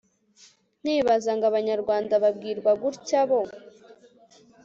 [0.81, 3.41] nkibaza ngo abanyarwanda babwirwa gutya bo